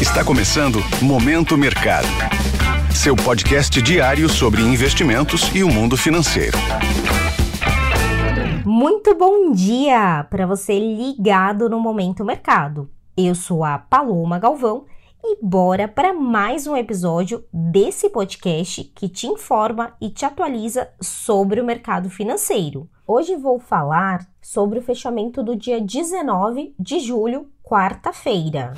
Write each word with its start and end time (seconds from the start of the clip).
Está 0.00 0.24
começando 0.24 0.78
Momento 1.02 1.58
Mercado. 1.58 2.06
Seu 2.94 3.16
podcast 3.16 3.82
diário 3.82 4.28
sobre 4.28 4.62
investimentos 4.62 5.52
e 5.52 5.64
o 5.64 5.68
mundo 5.68 5.96
financeiro. 5.96 6.56
Muito 8.64 9.12
bom 9.16 9.50
dia 9.50 10.24
para 10.30 10.46
você 10.46 10.78
ligado 10.78 11.68
no 11.68 11.80
Momento 11.80 12.24
Mercado. 12.24 12.88
Eu 13.16 13.34
sou 13.34 13.64
a 13.64 13.76
Paloma 13.76 14.38
Galvão 14.38 14.84
e 15.20 15.36
bora 15.44 15.88
para 15.88 16.14
mais 16.14 16.68
um 16.68 16.76
episódio 16.76 17.44
desse 17.52 18.08
podcast 18.08 18.84
que 18.94 19.08
te 19.08 19.26
informa 19.26 19.94
e 20.00 20.10
te 20.10 20.24
atualiza 20.24 20.88
sobre 21.00 21.60
o 21.60 21.64
mercado 21.64 22.08
financeiro. 22.08 22.88
Hoje 23.04 23.34
vou 23.34 23.58
falar 23.58 24.28
sobre 24.40 24.78
o 24.78 24.82
fechamento 24.82 25.42
do 25.42 25.56
dia 25.56 25.80
19 25.80 26.72
de 26.78 27.00
julho, 27.00 27.48
quarta-feira. 27.64 28.74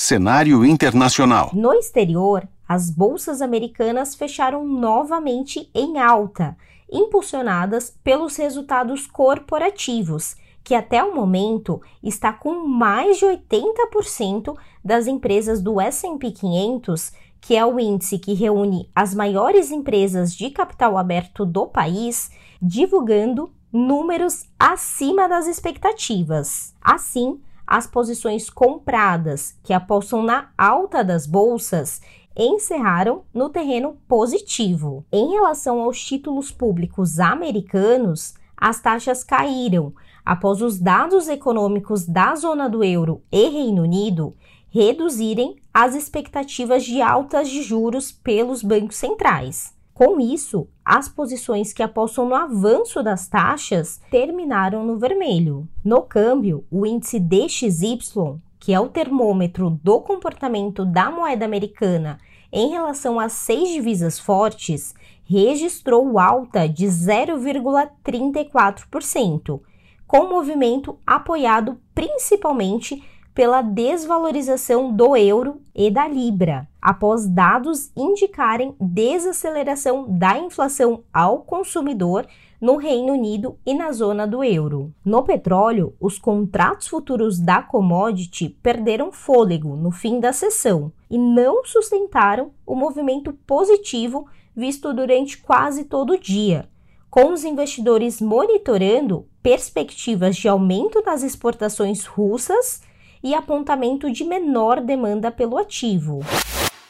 Cenário 0.00 0.64
internacional. 0.64 1.50
No 1.52 1.74
exterior, 1.74 2.48
as 2.68 2.88
bolsas 2.88 3.42
americanas 3.42 4.14
fecharam 4.14 4.64
novamente 4.64 5.68
em 5.74 5.98
alta, 5.98 6.56
impulsionadas 6.88 7.92
pelos 8.04 8.36
resultados 8.36 9.08
corporativos, 9.08 10.36
que 10.62 10.76
até 10.76 11.02
o 11.02 11.16
momento 11.16 11.82
está 12.00 12.32
com 12.32 12.64
mais 12.64 13.18
de 13.18 13.24
80% 13.26 14.56
das 14.84 15.08
empresas 15.08 15.60
do 15.60 15.80
S&P 15.80 16.30
500, 16.30 17.12
que 17.40 17.56
é 17.56 17.66
o 17.66 17.80
índice 17.80 18.20
que 18.20 18.34
reúne 18.34 18.88
as 18.94 19.12
maiores 19.12 19.72
empresas 19.72 20.32
de 20.32 20.48
capital 20.50 20.96
aberto 20.96 21.44
do 21.44 21.66
país, 21.66 22.30
divulgando 22.62 23.52
números 23.72 24.44
acima 24.60 25.28
das 25.28 25.48
expectativas. 25.48 26.72
Assim, 26.80 27.40
as 27.68 27.86
posições 27.86 28.48
compradas 28.48 29.54
que 29.62 29.74
apostam 29.74 30.22
na 30.22 30.48
alta 30.56 31.04
das 31.04 31.26
bolsas 31.26 32.00
encerraram 32.34 33.24
no 33.34 33.50
terreno 33.50 33.98
positivo. 34.08 35.04
Em 35.12 35.32
relação 35.32 35.82
aos 35.82 36.02
títulos 36.02 36.50
públicos 36.50 37.20
americanos, 37.20 38.32
as 38.56 38.80
taxas 38.80 39.22
caíram 39.22 39.92
após 40.24 40.62
os 40.62 40.78
dados 40.78 41.28
econômicos 41.28 42.06
da 42.06 42.34
zona 42.34 42.70
do 42.70 42.82
euro 42.82 43.22
e 43.30 43.50
Reino 43.50 43.82
Unido 43.82 44.34
reduzirem 44.70 45.56
as 45.72 45.94
expectativas 45.94 46.84
de 46.84 47.02
altas 47.02 47.50
de 47.50 47.62
juros 47.62 48.10
pelos 48.10 48.62
bancos 48.62 48.96
centrais. 48.96 49.77
Com 49.98 50.18
isso, 50.20 50.68
as 50.84 51.08
posições 51.08 51.72
que 51.72 51.82
apostam 51.82 52.28
no 52.28 52.36
avanço 52.36 53.02
das 53.02 53.26
taxas 53.26 54.00
terminaram 54.12 54.86
no 54.86 54.96
vermelho. 54.96 55.66
No 55.84 56.02
câmbio, 56.02 56.64
o 56.70 56.86
índice 56.86 57.18
DXY, 57.18 58.38
que 58.60 58.72
é 58.72 58.78
o 58.78 58.88
termômetro 58.88 59.70
do 59.82 60.00
comportamento 60.00 60.84
da 60.84 61.10
moeda 61.10 61.44
americana 61.44 62.20
em 62.52 62.70
relação 62.70 63.18
às 63.18 63.32
seis 63.32 63.70
divisas 63.70 64.20
fortes, 64.20 64.94
registrou 65.24 66.16
alta 66.16 66.68
de 66.68 66.86
0,34%, 66.86 69.60
com 70.06 70.28
movimento 70.28 70.96
apoiado 71.04 71.76
principalmente 71.92 73.02
pela 73.38 73.62
desvalorização 73.62 74.92
do 74.92 75.16
euro 75.16 75.62
e 75.72 75.92
da 75.92 76.08
libra, 76.08 76.68
após 76.82 77.24
dados 77.24 77.88
indicarem 77.96 78.74
desaceleração 78.80 80.06
da 80.08 80.36
inflação 80.36 81.04
ao 81.12 81.42
consumidor 81.42 82.26
no 82.60 82.74
Reino 82.74 83.12
Unido 83.12 83.56
e 83.64 83.74
na 83.74 83.92
zona 83.92 84.26
do 84.26 84.42
euro. 84.42 84.92
No 85.04 85.22
petróleo, 85.22 85.94
os 86.00 86.18
contratos 86.18 86.88
futuros 86.88 87.38
da 87.38 87.62
commodity 87.62 88.48
perderam 88.60 89.12
fôlego 89.12 89.76
no 89.76 89.92
fim 89.92 90.18
da 90.18 90.32
sessão 90.32 90.90
e 91.08 91.16
não 91.16 91.64
sustentaram 91.64 92.50
o 92.66 92.74
movimento 92.74 93.32
positivo 93.46 94.26
visto 94.52 94.92
durante 94.92 95.38
quase 95.38 95.84
todo 95.84 96.14
o 96.14 96.18
dia, 96.18 96.68
com 97.08 97.32
os 97.32 97.44
investidores 97.44 98.20
monitorando 98.20 99.28
perspectivas 99.40 100.34
de 100.34 100.48
aumento 100.48 101.00
das 101.02 101.22
exportações 101.22 102.04
russas 102.04 102.82
e 103.22 103.34
apontamento 103.34 104.10
de 104.10 104.24
menor 104.24 104.80
demanda 104.80 105.30
pelo 105.30 105.58
ativo. 105.58 106.20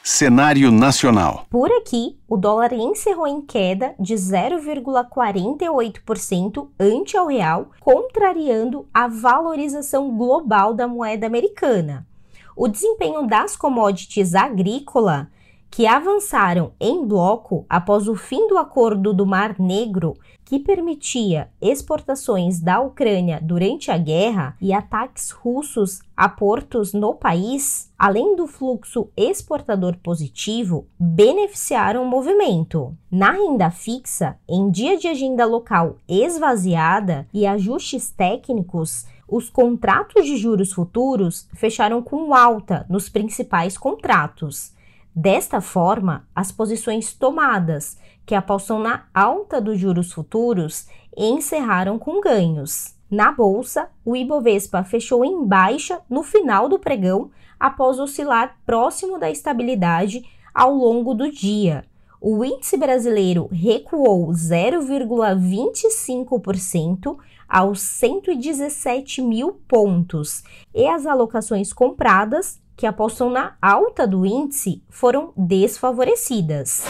Cenário 0.02 0.72
nacional. 0.72 1.44
Por 1.50 1.70
aqui, 1.70 2.18
o 2.26 2.34
dólar 2.36 2.72
encerrou 2.72 3.26
em 3.26 3.42
queda 3.42 3.94
de 4.00 4.14
0,48% 4.14 6.68
ante 6.80 7.14
ao 7.16 7.26
real, 7.26 7.70
contrariando 7.78 8.88
a 8.92 9.06
valorização 9.06 10.16
global 10.16 10.72
da 10.72 10.88
moeda 10.88 11.26
americana. 11.26 12.06
O 12.56 12.68
desempenho 12.68 13.26
das 13.26 13.54
commodities 13.54 14.34
agrícola 14.34 15.30
que 15.70 15.86
avançaram 15.86 16.72
em 16.80 17.06
bloco 17.06 17.64
após 17.68 18.08
o 18.08 18.16
fim 18.16 18.48
do 18.48 18.58
acordo 18.58 19.12
do 19.12 19.26
Mar 19.26 19.56
Negro, 19.58 20.14
que 20.44 20.58
permitia 20.58 21.50
exportações 21.60 22.58
da 22.58 22.80
Ucrânia 22.80 23.38
durante 23.42 23.90
a 23.90 23.98
guerra 23.98 24.56
e 24.60 24.72
ataques 24.72 25.30
russos 25.30 26.00
a 26.16 26.26
portos 26.26 26.94
no 26.94 27.14
país, 27.14 27.92
além 27.98 28.34
do 28.34 28.46
fluxo 28.46 29.10
exportador 29.14 29.96
positivo, 30.02 30.86
beneficiaram 30.98 32.02
o 32.02 32.08
movimento. 32.08 32.96
Na 33.10 33.32
renda 33.32 33.70
fixa, 33.70 34.38
em 34.48 34.70
dia 34.70 34.96
de 34.96 35.06
agenda 35.06 35.44
local 35.44 35.96
esvaziada 36.08 37.28
e 37.32 37.46
ajustes 37.46 38.10
técnicos, 38.10 39.06
os 39.28 39.50
contratos 39.50 40.24
de 40.24 40.38
juros 40.38 40.72
futuros 40.72 41.46
fecharam 41.52 42.02
com 42.02 42.34
alta 42.34 42.86
nos 42.88 43.10
principais 43.10 43.76
contratos 43.76 44.72
Desta 45.14 45.60
forma, 45.60 46.26
as 46.34 46.50
posições 46.52 47.12
tomadas, 47.12 47.98
que 48.24 48.34
apostam 48.34 48.78
na 48.78 49.04
alta 49.12 49.60
dos 49.60 49.78
juros 49.78 50.10
futuros, 50.12 50.86
encerraram 51.16 51.98
com 51.98 52.20
ganhos. 52.20 52.94
Na 53.10 53.32
bolsa, 53.32 53.88
o 54.04 54.14
Ibovespa 54.14 54.84
fechou 54.84 55.24
em 55.24 55.42
baixa 55.44 56.00
no 56.10 56.22
final 56.22 56.68
do 56.68 56.78
pregão 56.78 57.30
após 57.58 57.98
oscilar 57.98 58.58
próximo 58.64 59.18
da 59.18 59.28
estabilidade 59.30 60.22
ao 60.54 60.72
longo 60.74 61.14
do 61.14 61.32
dia. 61.32 61.84
O 62.20 62.44
índice 62.44 62.76
brasileiro 62.76 63.48
recuou 63.50 64.28
0,25% 64.28 67.16
aos 67.48 67.80
117 67.80 69.22
mil 69.22 69.52
pontos 69.66 70.44
e 70.74 70.86
as 70.86 71.06
alocações 71.06 71.72
compradas 71.72 72.60
que 72.78 72.86
apostam 72.86 73.28
na 73.28 73.56
alta 73.60 74.06
do 74.06 74.24
índice 74.24 74.84
foram 74.88 75.32
desfavorecidas. 75.36 76.84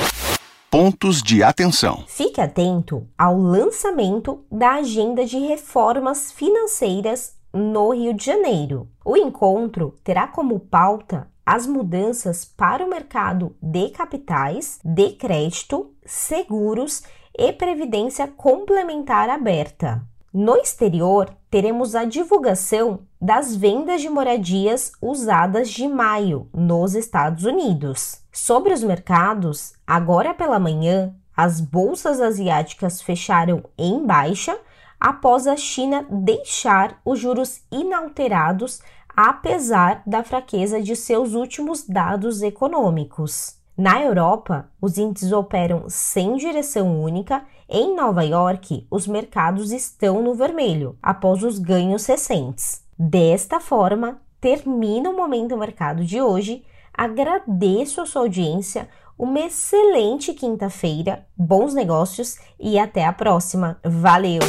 Pontos 0.71 1.23
de 1.23 1.43
atenção. 1.43 2.05
Fique 2.07 2.43
atento 2.43 3.09
ao 3.17 3.39
lançamento 3.39 4.45
da 4.53 4.75
agenda 4.75 5.25
de 5.25 5.39
reformas 5.39 6.31
financeiras 6.31 7.35
no 7.51 7.95
Rio 7.95 8.13
de 8.13 8.27
Janeiro. 8.27 8.87
O 9.03 9.17
encontro 9.17 9.95
terá 10.05 10.29
como 10.29 10.61
pauta 10.61 11.27
as 11.45 11.67
mudanças 11.67 12.45
para 12.45 12.85
o 12.85 12.91
mercado 12.91 13.57
de 13.63 13.89
capitais, 13.89 14.79
de 14.85 15.13
crédito, 15.13 15.95
seguros 16.05 17.03
e 17.35 17.51
previdência 17.51 18.29
complementar 18.29 19.31
aberta. 19.31 20.07
No 20.33 20.57
exterior, 20.57 21.35
teremos 21.51 21.95
a 21.95 22.05
divulgação 22.05 23.01
das 23.19 23.57
vendas 23.57 24.03
de 24.03 24.11
moradias 24.11 24.93
usadas 25.01 25.71
de 25.71 25.89
maio 25.89 26.51
nos 26.53 26.95
Estados 26.95 27.45
Unidos. 27.45 28.21
Sobre 28.31 28.75
os 28.75 28.83
mercados, 28.83 29.73
agora 29.87 30.35
pela 30.35 30.59
manhã, 30.59 31.15
as 31.35 31.61
bolsas 31.61 32.21
asiáticas 32.21 33.01
fecharam 33.01 33.65
em 33.79 34.05
baixa 34.05 34.59
após 35.01 35.47
a 35.47 35.57
China 35.57 36.07
deixar 36.11 37.01
os 37.05 37.19
juros 37.19 37.63
inalterados, 37.73 38.83
apesar 39.17 40.03
da 40.07 40.23
fraqueza 40.23 40.83
de 40.83 40.95
seus 40.95 41.33
últimos 41.33 41.87
dados 41.87 42.43
econômicos. 42.43 43.58
Na 43.79 44.03
Europa, 44.03 44.69
os 44.83 44.99
índices 44.99 45.31
operam 45.31 45.85
sem 45.87 46.35
direção 46.37 47.01
única. 47.01 47.45
Em 47.71 47.95
Nova 47.95 48.25
York, 48.25 48.85
os 48.91 49.07
mercados 49.07 49.71
estão 49.71 50.21
no 50.21 50.35
vermelho 50.35 50.99
após 51.01 51.45
os 51.45 51.61
ganhos 51.61 52.05
recentes. 52.05 52.83
Desta 52.99 53.61
forma, 53.61 54.21
termina 54.41 55.11
o 55.11 55.17
Momento 55.17 55.57
Mercado 55.57 56.05
de 56.05 56.21
hoje. 56.21 56.65
Agradeço 56.93 58.01
a 58.01 58.07
sua 58.07 58.23
audiência, 58.23 58.89
uma 59.17 59.39
excelente 59.39 60.35
quinta-feira, 60.35 61.25
bons 61.37 61.73
negócios 61.73 62.37
e 62.59 62.81
até 62.81 63.07
a 63.07 63.13
próxima. 63.13 63.79
Valeu! 63.85 64.41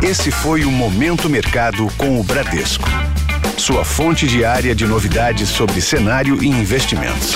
Esse 0.00 0.30
foi 0.30 0.64
o 0.64 0.70
Momento 0.70 1.28
Mercado 1.28 1.88
com 1.98 2.20
o 2.20 2.22
Bradesco, 2.22 2.88
sua 3.58 3.84
fonte 3.84 4.28
diária 4.28 4.72
de 4.72 4.86
novidades 4.86 5.48
sobre 5.48 5.80
cenário 5.80 6.40
e 6.40 6.46
investimentos. 6.46 7.34